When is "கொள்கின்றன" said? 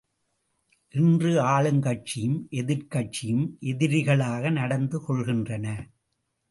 4.99-5.67